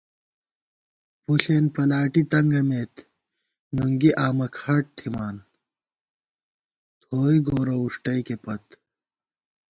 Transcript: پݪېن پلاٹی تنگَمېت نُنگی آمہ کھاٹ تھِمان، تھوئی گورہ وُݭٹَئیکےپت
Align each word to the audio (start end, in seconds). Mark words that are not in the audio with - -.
پݪېن 1.23 1.65
پلاٹی 1.73 2.21
تنگَمېت 2.31 2.93
نُنگی 3.75 4.11
آمہ 4.25 4.47
کھاٹ 4.57 4.83
تھِمان، 4.97 5.35
تھوئی 7.01 7.37
گورہ 7.47 7.75
وُݭٹَئیکےپت 7.81 8.63